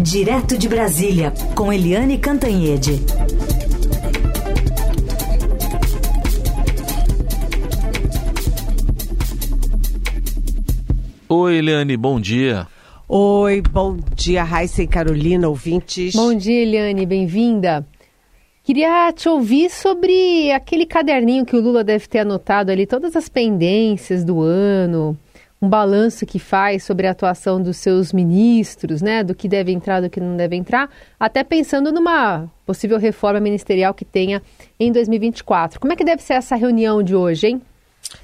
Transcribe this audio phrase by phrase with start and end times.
[0.00, 3.00] Direto de Brasília, com Eliane Cantanhede.
[11.28, 12.68] Oi, Eliane, bom dia.
[13.08, 16.14] Oi, bom dia, Raíssa e Carolina, ouvintes.
[16.14, 17.84] Bom dia, Eliane, bem-vinda.
[18.62, 23.28] Queria te ouvir sobre aquele caderninho que o Lula deve ter anotado ali, todas as
[23.28, 25.18] pendências do ano,
[25.60, 30.00] um balanço que faz sobre a atuação dos seus ministros, né, do que deve entrar,
[30.00, 34.42] do que não deve entrar, até pensando numa possível reforma ministerial que tenha
[34.78, 35.80] em 2024.
[35.80, 37.62] Como é que deve ser essa reunião de hoje, hein?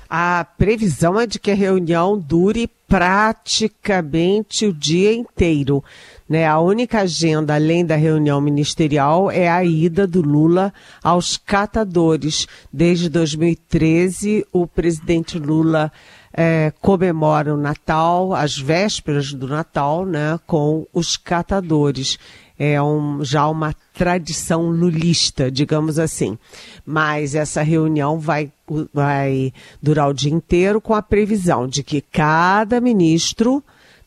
[0.08, 5.82] A previsão é de que a reunião dure praticamente o dia inteiro.
[6.28, 6.46] Né?
[6.46, 10.72] A única agenda, além da reunião ministerial, é a ida do Lula
[11.02, 12.46] aos catadores.
[12.72, 15.90] Desde 2013, o presidente Lula
[16.36, 22.18] é, comemora o Natal, as vésperas do Natal, né, com os catadores.
[22.58, 26.38] É um, já uma tradição lulista, digamos assim.
[26.84, 28.52] Mas essa reunião vai,
[28.92, 33.62] vai durar o dia inteiro com a previsão de que cada ministro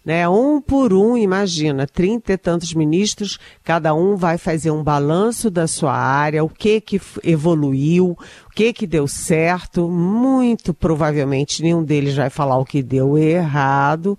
[0.07, 0.25] né?
[0.29, 5.67] Um por um, imagina, trinta e tantos ministros, cada um vai fazer um balanço da
[5.67, 12.15] sua área, o que que evoluiu, o que que deu certo, muito provavelmente nenhum deles
[12.15, 14.17] vai falar o que deu errado,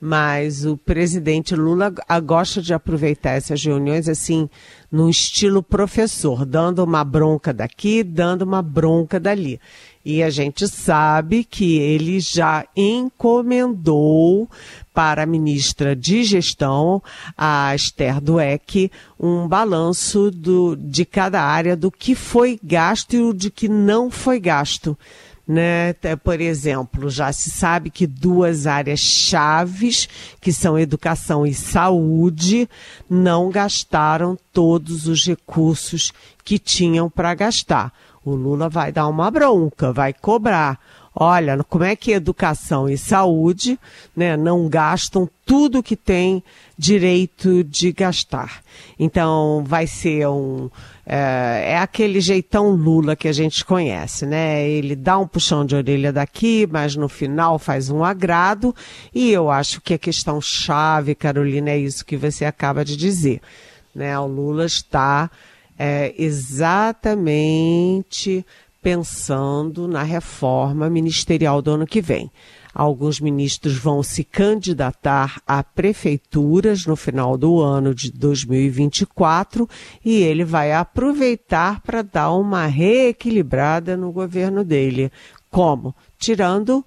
[0.00, 4.50] mas o presidente Lula gosta de aproveitar essas reuniões assim,
[4.90, 9.60] no estilo professor, dando uma bronca daqui, dando uma bronca dali.
[10.04, 14.48] E a gente sabe que ele já encomendou
[14.94, 17.02] para a ministra de Gestão,
[17.36, 23.32] a Esther Dueck, um balanço do, de cada área do que foi gasto e o
[23.32, 24.98] de que não foi gasto.
[25.46, 25.94] Né?
[26.22, 30.08] Por exemplo, já se sabe que duas áreas chaves,
[30.40, 32.68] que são educação e saúde,
[33.08, 36.12] não gastaram todos os recursos
[36.44, 37.92] que tinham para gastar
[38.24, 40.78] o Lula vai dar uma bronca, vai cobrar.
[41.20, 43.76] Olha, como é que educação e saúde
[44.14, 46.44] né, não gastam tudo que tem
[46.78, 48.62] direito de gastar.
[48.96, 50.70] Então, vai ser um.
[51.04, 54.68] É, é, aquele jeitão Lula que a gente conhece, né?
[54.68, 58.72] Ele dá um puxão de orelha daqui, mas no final faz um agrado.
[59.12, 63.40] E eu acho que a questão chave, Carolina, é isso que você acaba de dizer.
[63.92, 64.16] Né?
[64.16, 65.28] O Lula está
[65.78, 67.14] é, exatamente
[68.82, 72.30] pensando na reforma ministerial do ano que vem.
[72.74, 79.68] Alguns ministros vão se candidatar a prefeituras no final do ano de 2024
[80.04, 85.10] e ele vai aproveitar para dar uma reequilibrada no governo dele.
[85.50, 85.94] Como?
[86.18, 86.84] Tirando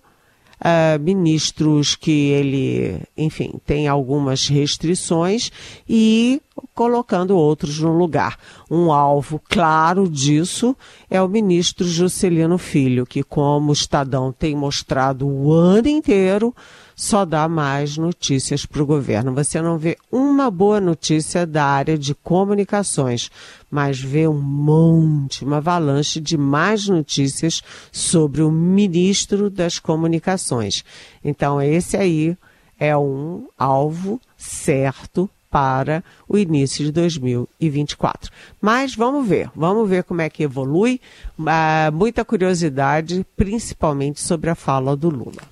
[0.61, 5.51] uh, ministros que ele, enfim, tem algumas restrições
[5.89, 6.41] e
[6.73, 8.37] colocando outros no lugar.
[8.69, 10.75] Um alvo claro disso
[11.09, 16.53] é o ministro Juscelino Filho, que, como o Estadão tem mostrado o ano inteiro,
[16.95, 19.33] só dá mais notícias para o governo.
[19.33, 23.31] Você não vê uma boa notícia da área de comunicações,
[23.69, 30.83] mas vê um monte, uma avalanche de mais notícias sobre o ministro das comunicações.
[31.23, 32.37] Então, esse aí
[32.77, 38.31] é um alvo certo para o início de 2024.
[38.61, 41.01] Mas vamos ver, vamos ver como é que evolui.
[41.37, 45.43] Uh, muita curiosidade, principalmente sobre a fala do Lula.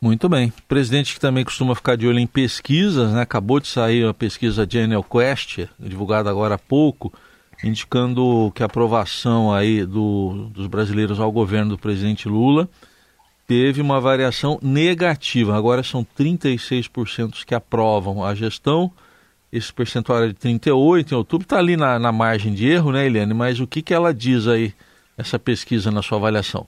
[0.00, 0.52] Muito bem.
[0.68, 3.22] Presidente que também costuma ficar de olho em pesquisas, né?
[3.22, 7.12] Acabou de sair a pesquisa Genial Quest, divulgada agora há pouco,
[7.64, 12.68] indicando que a aprovação aí do, dos brasileiros ao governo do presidente Lula
[13.48, 15.56] teve uma variação negativa.
[15.56, 18.92] Agora são 36% que aprovam a gestão.
[19.50, 21.46] Esse percentual é de 38 em outubro.
[21.46, 23.32] Está ali na, na margem de erro, né, Eliane?
[23.32, 24.74] Mas o que, que ela diz aí,
[25.16, 26.66] essa pesquisa, na sua avaliação?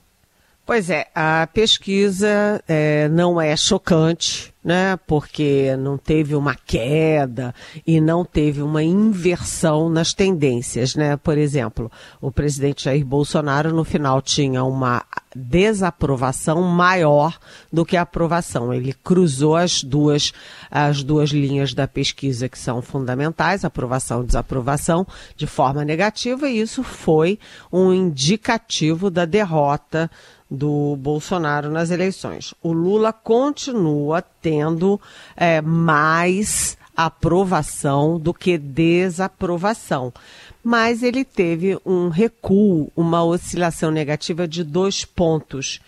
[0.63, 4.95] Pois é, a pesquisa é, não é chocante, né?
[5.07, 7.53] Porque não teve uma queda
[7.85, 11.17] e não teve uma inversão nas tendências, né?
[11.17, 11.91] Por exemplo,
[12.21, 15.03] o presidente Jair Bolsonaro no final tinha uma
[15.35, 17.39] desaprovação maior
[17.73, 18.71] do que a aprovação.
[18.71, 20.31] Ele cruzou as duas
[20.69, 26.61] as duas linhas da pesquisa que são fundamentais, aprovação e desaprovação, de forma negativa, e
[26.61, 27.39] isso foi
[27.71, 30.09] um indicativo da derrota
[30.51, 32.53] do Bolsonaro nas eleições.
[32.61, 34.99] O Lula continua tendo
[35.37, 40.13] é, mais aprovação do que desaprovação.
[40.61, 45.79] Mas ele teve um recuo, uma oscilação negativa de dois pontos.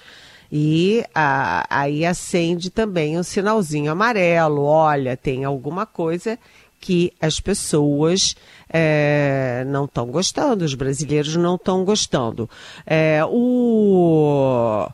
[0.49, 4.63] E a, aí acende também um sinalzinho amarelo.
[4.63, 6.39] Olha, tem alguma coisa
[6.83, 8.35] que as pessoas
[8.69, 12.49] é, não estão gostando, os brasileiros não estão gostando.
[12.85, 14.85] É, o,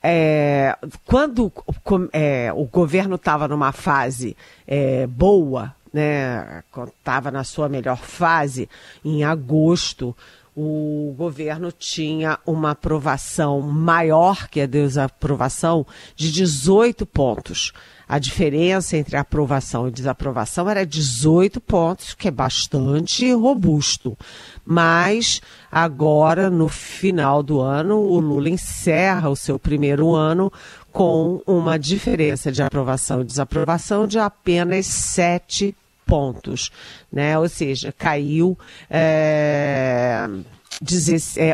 [0.00, 1.52] é, quando
[2.12, 4.36] é, o governo estava numa fase
[4.68, 8.68] é, boa, né, estava na sua melhor fase,
[9.04, 10.16] em agosto,
[10.54, 17.72] o governo tinha uma aprovação maior que a desaprovação de 18 pontos.
[18.06, 24.18] A diferença entre aprovação e desaprovação era 18 pontos, que é bastante robusto.
[24.62, 25.40] Mas
[25.70, 30.52] agora, no final do ano, o Lula encerra o seu primeiro ano
[30.92, 35.74] com uma diferença de aprovação e desaprovação de apenas 7
[36.06, 36.70] pontos,
[37.10, 37.38] né?
[37.38, 38.58] Ou seja, caiu
[38.90, 40.28] é,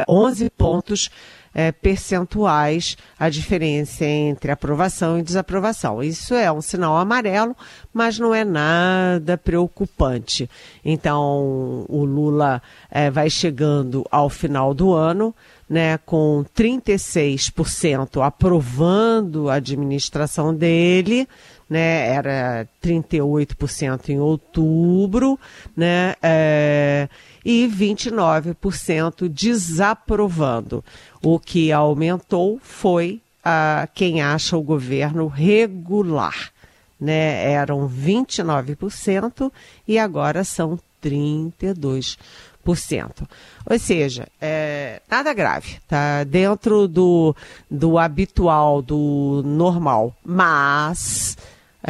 [0.09, 1.11] 11 pontos
[1.55, 6.01] é, percentuais a diferença entre aprovação e desaprovação.
[6.03, 7.57] Isso é um sinal amarelo,
[7.93, 10.49] mas não é nada preocupante.
[10.85, 15.35] Então, o Lula é, vai chegando ao final do ano.
[15.71, 21.29] Né, com 36% aprovando a administração dele,
[21.69, 25.39] né, era 38% em outubro,
[25.77, 27.09] né, é,
[27.45, 30.85] e 29% desaprovando.
[31.23, 36.51] O que aumentou foi a quem acha o governo regular.
[37.01, 37.51] Né?
[37.51, 39.53] Eram 29%
[39.87, 42.19] e agora são 32%.
[43.65, 47.35] Ou seja, é, nada grave, tá dentro do,
[47.71, 51.37] do habitual, do normal, mas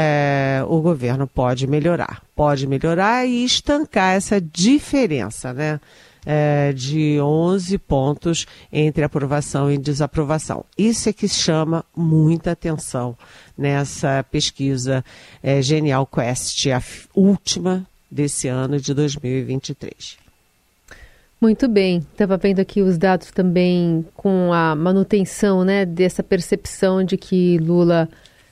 [0.01, 2.23] é, o governo pode melhorar.
[2.37, 5.81] Pode melhorar e estancar essa diferença, né?
[6.25, 10.65] É, de 11 pontos entre aprovação e desaprovação.
[10.77, 13.17] Isso é que chama muita atenção
[13.57, 15.03] nessa pesquisa
[15.43, 16.83] é, Genial Quest, a
[17.15, 20.19] última desse ano de 2023.
[21.41, 27.17] Muito bem, estava vendo aqui os dados também com a manutenção né, dessa percepção de
[27.17, 28.09] que Lula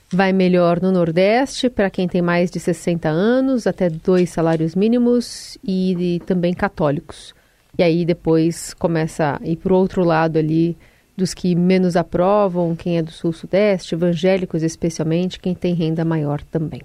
[0.09, 5.57] Vai melhor no Nordeste, para quem tem mais de 60 anos, até dois salários mínimos
[5.61, 7.35] e, e também católicos.
[7.77, 10.77] E aí depois começa a ir para o outro lado ali
[11.15, 16.81] dos que menos aprovam, quem é do Sul-Sudeste, evangélicos especialmente, quem tem renda maior também.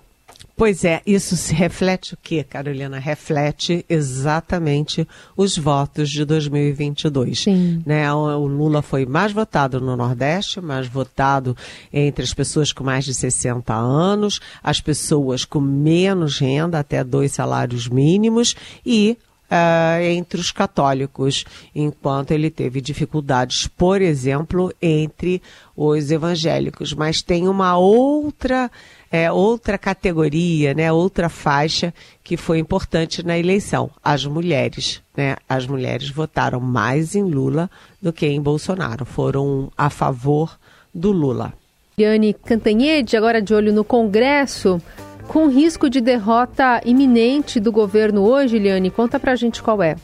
[0.57, 2.99] Pois é, isso se reflete o quê, Carolina?
[2.99, 5.07] Reflete exatamente
[5.37, 7.41] os votos de 2022.
[7.41, 7.83] Sim.
[7.85, 8.13] Né?
[8.13, 11.57] O Lula foi mais votado no Nordeste, mais votado
[11.93, 17.33] entre as pessoas com mais de 60 anos, as pessoas com menos renda, até dois
[17.33, 18.55] salários mínimos,
[18.85, 19.17] e
[19.53, 25.43] Uh, entre os católicos, enquanto ele teve dificuldades, por exemplo, entre
[25.77, 26.95] os evangélicos.
[26.95, 28.71] Mas tem uma outra
[29.13, 31.93] é, outra categoria, né, outra faixa
[32.25, 35.03] que foi importante na eleição, as mulheres.
[35.15, 35.37] Né?
[35.47, 37.71] As mulheres votaram mais em Lula
[38.01, 40.59] do que em Bolsonaro, foram a favor
[40.95, 41.53] do Lula.
[41.99, 44.81] Liane Cantanhede, agora de olho no Congresso,
[45.29, 49.95] com risco de derrota iminente do governo hoje, Liane, conta pra gente qual é.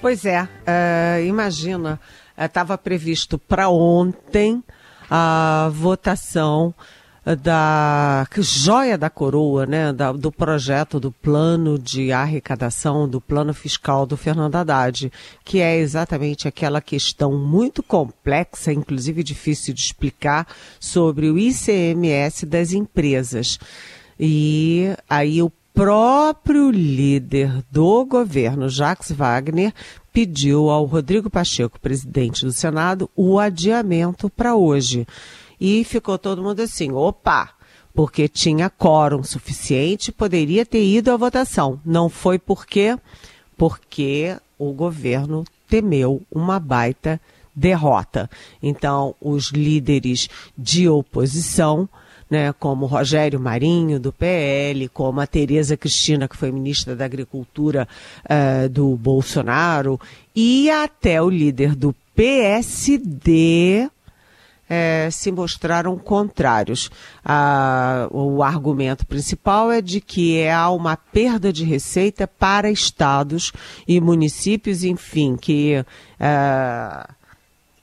[0.00, 2.00] Pois é, uh, imagina,
[2.36, 4.64] estava uh, previsto para ontem
[5.08, 6.74] a votação
[7.40, 14.04] da joia da coroa, né, da, do projeto do plano de arrecadação, do plano fiscal
[14.04, 15.12] do Fernando Haddad,
[15.44, 20.48] que é exatamente aquela questão muito complexa, inclusive difícil de explicar,
[20.80, 23.58] sobre o ICMS das empresas.
[24.18, 29.72] E aí o próprio líder do governo, Jacques Wagner,
[30.12, 35.06] pediu ao Rodrigo Pacheco, presidente do Senado, o adiamento para hoje.
[35.64, 37.50] E ficou todo mundo assim: opa,
[37.94, 41.80] porque tinha quórum suficiente, poderia ter ido à votação.
[41.86, 42.98] Não foi por quê?
[43.56, 47.20] Porque o governo temeu uma baita
[47.54, 48.28] derrota.
[48.60, 50.28] Então, os líderes
[50.58, 51.88] de oposição,
[52.28, 57.86] né, como Rogério Marinho, do PL, como a Tereza Cristina, que foi ministra da Agricultura
[58.24, 60.00] uh, do Bolsonaro,
[60.34, 63.88] e até o líder do PSD,
[64.74, 66.90] é, se mostraram contrários.
[68.10, 73.52] O argumento principal é de que há uma perda de receita para estados
[73.86, 75.84] e municípios, enfim, que,
[76.18, 77.06] é,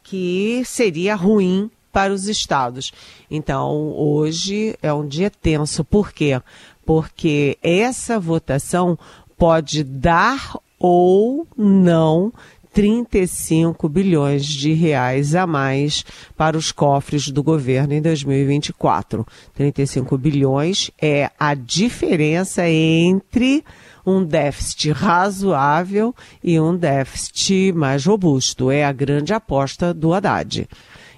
[0.01, 2.91] que seria ruim para os estados.
[3.29, 5.84] Então, hoje é um dia tenso.
[5.84, 6.41] Por quê?
[6.84, 8.98] Porque essa votação
[9.38, 12.34] pode dar ou não
[12.74, 16.06] 35 bilhões de reais a mais
[16.38, 19.26] para os cofres do governo em 2024.
[19.54, 23.64] 35 bilhões é a diferença entre
[24.06, 28.72] um déficit razoável e um déficit mais robusto.
[28.72, 30.68] É a grande aposta do Haddad.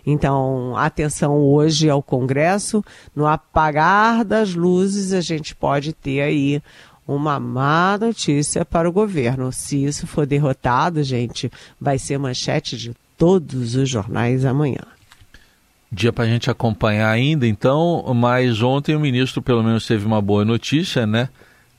[0.06, 2.84] Então, atenção hoje ao Congresso,
[3.16, 6.62] no apagar das luzes, a gente pode ter aí
[7.08, 9.52] uma má notícia para o governo.
[9.52, 14.82] Se isso for derrotado, gente, vai ser manchete de todos os jornais amanhã.
[15.92, 20.22] Dia para a gente acompanhar ainda, então, mas ontem o ministro pelo menos teve uma
[20.22, 21.28] boa notícia, né?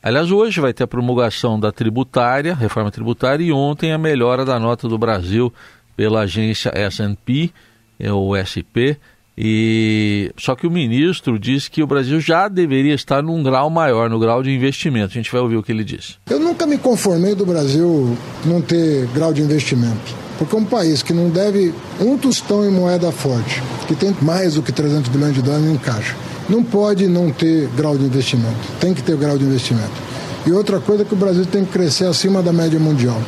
[0.02, 4.59] Aliás, hoje vai ter a promulgação da tributária, reforma tributária, e ontem a melhora da
[4.59, 5.52] nota do Brasil
[5.97, 7.50] pela agência S&P,
[7.99, 8.99] é o SP,
[9.37, 14.11] e só que o ministro disse que o Brasil já deveria estar num grau maior,
[14.11, 15.12] no grau de investimento.
[15.12, 16.17] A gente vai ouvir o que ele disse.
[16.29, 20.23] Eu nunca me conformei do Brasil não ter grau de investimento.
[20.39, 24.62] Porque um país que não deve um tostão em moeda forte, que tem mais do
[24.62, 26.17] que 300 bilhões de dólares em caixa,
[26.49, 28.57] não pode não ter grau de investimento.
[28.81, 29.93] Tem que ter grau de investimento.
[30.45, 33.21] E outra coisa é que o Brasil tem que crescer acima da média mundial.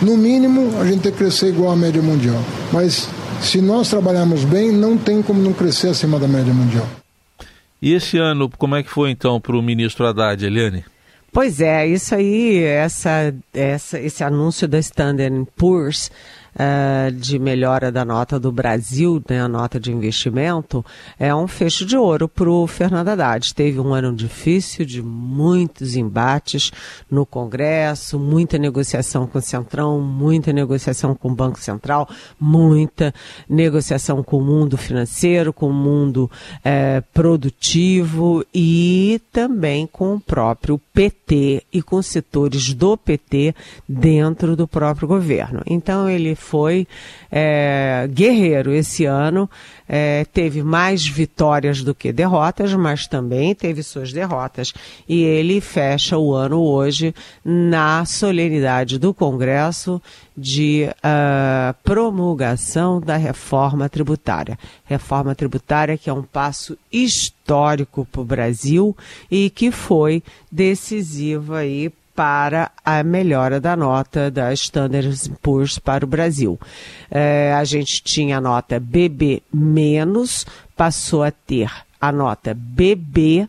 [0.00, 2.40] No mínimo, a gente tem que crescer igual à média mundial.
[2.72, 3.08] Mas
[3.40, 6.86] se nós trabalharmos bem, não tem como não crescer acima da média mundial.
[7.82, 10.84] E esse ano, como é que foi então para o ministro Haddad, Eliane?
[11.32, 16.10] Pois é, isso aí, essa, essa, esse anúncio da Standard Poor's
[16.54, 20.84] uh, de melhora da nota do Brasil, né, a nota de investimento,
[21.18, 23.54] é um fecho de ouro para o Fernando Haddad.
[23.54, 26.72] Teve um ano difícil, de muitos embates
[27.10, 33.14] no Congresso, muita negociação com o Centrão, muita negociação com o Banco Central, muita
[33.48, 36.30] negociação com o mundo financeiro, com o mundo
[36.64, 43.54] eh, produtivo e também com o próprio PT e com setores do PT
[43.88, 45.62] dentro do próprio governo.
[45.66, 46.86] Então ele foi
[47.30, 49.48] é, guerreiro esse ano,
[49.88, 54.72] é, teve mais vitórias do que derrotas, mas também teve suas derrotas.
[55.08, 60.00] E ele fecha o ano hoje na solenidade do Congresso
[60.36, 64.58] de uh, promulgação da reforma tributária.
[64.84, 68.96] Reforma tributária que é um passo histórico para o Brasil
[69.30, 76.06] e que foi decisiva aí para a melhora da nota da Standard Poor's para o
[76.06, 76.60] Brasil.
[77.10, 79.42] É, a gente tinha a nota BB
[80.76, 83.48] passou a ter a nota BB,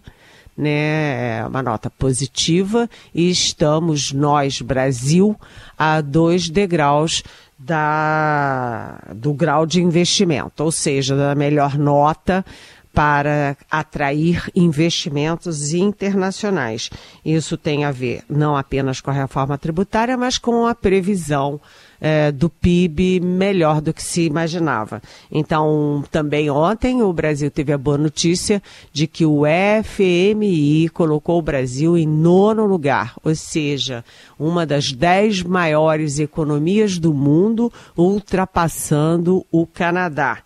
[0.57, 5.37] né, é uma nota positiva, e estamos, nós, Brasil,
[5.77, 7.23] a dois degraus
[7.59, 12.45] da, do grau de investimento, ou seja, da melhor nota
[12.93, 16.89] para atrair investimentos internacionais.
[17.24, 21.60] Isso tem a ver não apenas com a reforma tributária, mas com a previsão
[22.01, 25.01] é, do PIB melhor do que se imaginava.
[25.31, 29.43] Então, também ontem o Brasil teve a boa notícia de que o
[29.83, 34.03] FMI colocou o Brasil em nono lugar, ou seja,
[34.39, 40.39] uma das dez maiores economias do mundo, ultrapassando o Canadá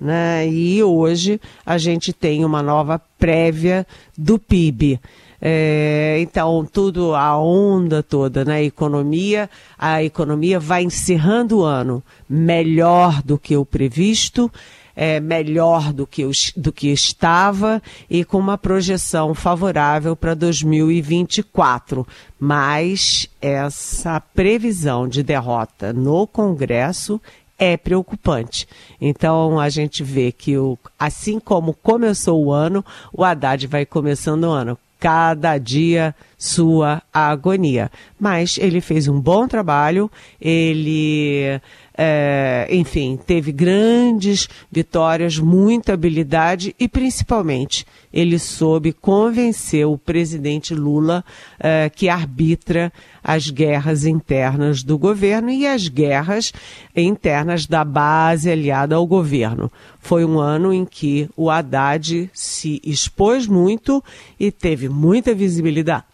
[0.00, 0.48] né?
[0.48, 4.98] E hoje a gente tem uma nova prévia do PIB.
[5.42, 8.64] É, então, tudo, a onda toda na né?
[8.64, 14.52] economia, a economia vai encerrando o ano melhor do que o previsto,
[14.94, 22.06] é, melhor do que, os, do que estava e com uma projeção favorável para 2024.
[22.38, 27.18] Mas essa previsão de derrota no Congresso
[27.60, 28.66] é preocupante.
[28.98, 34.44] Então a gente vê que o, assim como começou o ano, o Haddad vai começando
[34.44, 34.78] o ano.
[34.98, 37.90] Cada dia sua agonia.
[38.18, 41.60] Mas ele fez um bom trabalho, ele
[42.02, 51.22] é, enfim, teve grandes vitórias, muita habilidade e, principalmente, ele soube convencer o presidente Lula,
[51.58, 52.90] é, que arbitra
[53.22, 56.54] as guerras internas do governo e as guerras
[56.96, 59.70] internas da base aliada ao governo.
[59.98, 64.02] Foi um ano em que o Haddad se expôs muito
[64.38, 66.04] e teve muita visibilidade,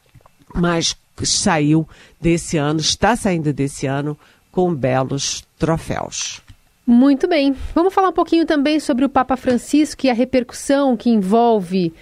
[0.52, 1.88] mas saiu
[2.20, 4.18] desse ano, está saindo desse ano
[4.56, 6.40] com belos troféus.
[6.86, 7.54] Muito bem.
[7.74, 11.92] Vamos falar um pouquinho também sobre o Papa Francisco e a repercussão que envolve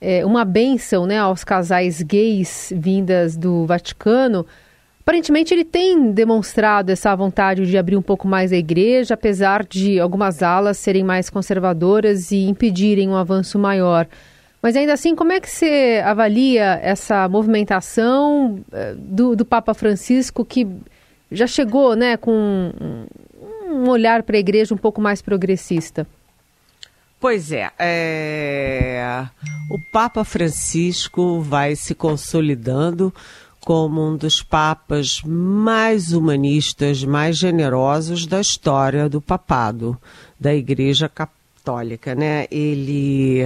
[0.00, 4.46] é, uma bênção né, aos casais gays vindas do Vaticano.
[5.00, 9.98] Aparentemente, ele tem demonstrado essa vontade de abrir um pouco mais a igreja, apesar de
[9.98, 14.06] algumas alas serem mais conservadoras e impedirem um avanço maior.
[14.62, 20.44] Mas ainda assim, como é que você avalia essa movimentação é, do, do Papa Francisco
[20.44, 20.68] que
[21.36, 22.72] já chegou né, com
[23.68, 26.06] um olhar para a igreja um pouco mais progressista.
[27.18, 29.26] Pois é, é,
[29.70, 33.12] o Papa Francisco vai se consolidando
[33.60, 39.98] como um dos papas mais humanistas, mais generosos da história do papado,
[40.38, 42.46] da Igreja Católica, né?
[42.48, 43.42] Ele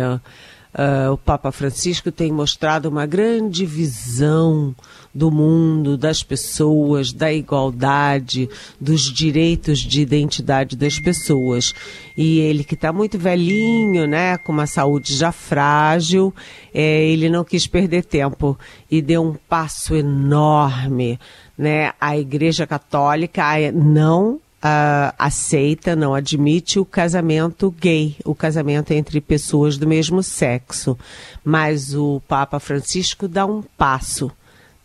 [0.72, 4.74] Uh, o Papa Francisco tem mostrado uma grande visão
[5.12, 8.48] do mundo, das pessoas, da igualdade,
[8.80, 11.74] dos direitos de identidade das pessoas.
[12.16, 16.32] E ele que está muito velhinho, né, com uma saúde já frágil,
[16.72, 18.56] é, ele não quis perder tempo
[18.88, 21.18] e deu um passo enorme,
[21.58, 21.92] né?
[22.00, 29.76] A Igreja Católica não uh, aceita, não admite o casamento gay, o casamento entre pessoas
[29.76, 30.97] do mesmo sexo.
[31.45, 34.31] Mas o Papa Francisco dá um passo.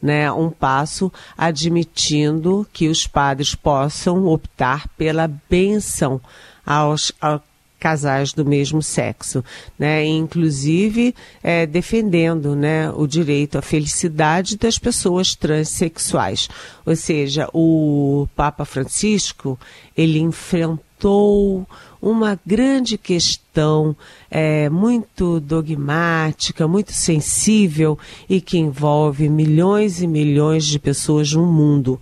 [0.01, 6.21] Né, um passo admitindo que os padres possam optar pela benção
[6.63, 7.41] aos, aos
[7.79, 9.43] casais do mesmo sexo,
[9.77, 10.05] né?
[10.05, 11.13] Inclusive
[11.43, 16.49] é, defendendo, né, o direito à felicidade das pessoas transexuais.
[16.85, 19.59] Ou seja, o Papa Francisco
[19.95, 21.67] ele enfrentou
[22.01, 23.95] uma grande questão
[24.29, 27.97] é, muito dogmática, muito sensível
[28.29, 31.99] e que envolve milhões e milhões de pessoas no mundo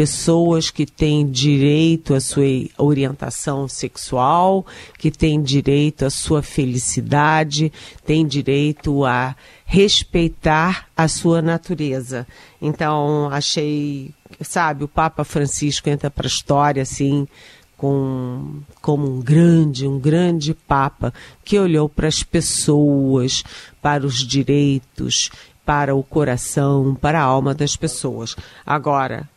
[0.00, 2.46] pessoas que têm direito à sua
[2.78, 4.64] orientação sexual,
[4.98, 7.70] que têm direito à sua felicidade,
[8.06, 12.26] têm direito a respeitar a sua natureza.
[12.62, 17.28] Então, achei, sabe, o Papa Francisco entra para a história assim,
[17.76, 21.12] com, como um grande, um grande Papa
[21.44, 23.44] que olhou para as pessoas,
[23.82, 25.30] para os direitos,
[25.62, 28.34] para o coração, para a alma das pessoas.
[28.64, 29.28] Agora,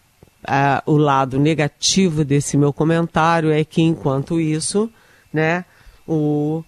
[0.44, 4.90] uh, o lado negativo desse meu comentário é que, enquanto isso,
[5.32, 5.66] né,
[6.08, 6.64] o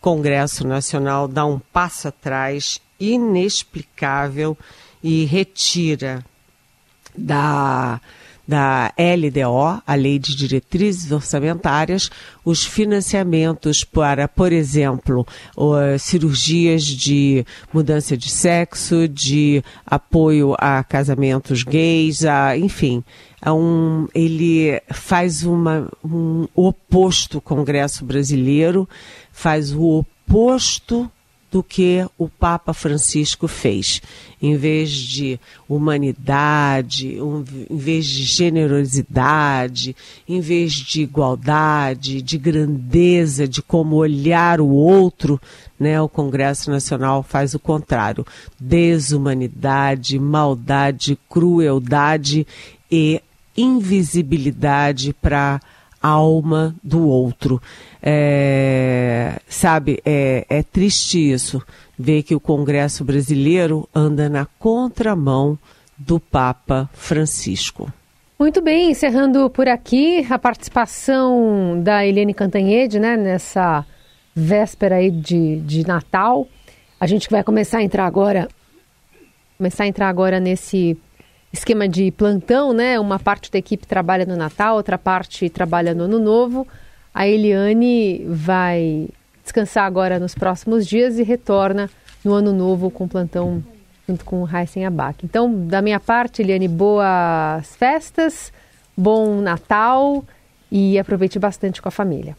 [0.00, 4.56] Congresso Nacional dá um passo atrás inexplicável
[5.02, 6.24] e retira
[7.16, 8.00] da
[8.46, 12.10] da LDO, a Lei de Diretrizes Orçamentárias,
[12.44, 15.26] os financiamentos para, por exemplo,
[15.98, 23.04] cirurgias de mudança de sexo, de apoio a casamentos gays, a, enfim.
[23.44, 28.88] Um, ele faz uma, um oposto Congresso brasileiro,
[29.32, 31.10] faz o oposto
[31.52, 34.00] do que o Papa Francisco fez.
[34.40, 35.38] Em vez de
[35.68, 39.94] humanidade, em vez de generosidade,
[40.26, 45.38] em vez de igualdade, de grandeza, de como olhar o outro,
[45.78, 48.26] né, o Congresso Nacional faz o contrário.
[48.58, 52.46] Desumanidade, maldade, crueldade
[52.90, 53.20] e
[53.54, 55.60] invisibilidade para
[56.02, 57.62] alma do outro.
[58.02, 61.62] É, sabe, é, é triste isso,
[61.98, 65.56] ver que o Congresso brasileiro anda na contramão
[65.96, 67.92] do Papa Francisco.
[68.38, 73.86] Muito bem, encerrando por aqui a participação da Eliane Cantanhede, né, nessa
[74.34, 76.48] véspera aí de, de Natal.
[76.98, 78.48] A gente vai começar a entrar agora,
[79.56, 80.98] começar a entrar agora nesse
[81.52, 82.98] esquema de plantão, né?
[82.98, 86.66] Uma parte da equipe trabalha no Natal, outra parte trabalha no Ano Novo.
[87.14, 89.08] A Eliane vai
[89.42, 91.90] descansar agora nos próximos dias e retorna
[92.24, 93.62] no Ano Novo com plantão
[94.08, 95.24] junto com o Heisen Abac.
[95.24, 98.52] Então, da minha parte, Eliane, boas festas,
[98.96, 100.24] bom Natal
[100.70, 102.36] e aproveite bastante com a família.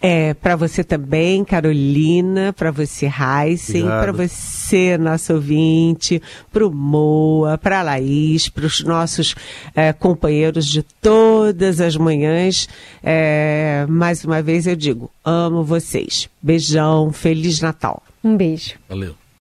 [0.00, 7.56] É, para você também, Carolina, para você, Heisen, para você, nosso ouvinte, para o Moa,
[7.56, 9.34] para a Laís, para os nossos
[9.74, 12.68] é, companheiros de todas as manhãs.
[13.02, 16.28] É, mais uma vez eu digo, amo vocês.
[16.42, 18.02] Beijão, Feliz Natal.
[18.22, 18.74] Um beijo.
[18.88, 19.14] Valeu.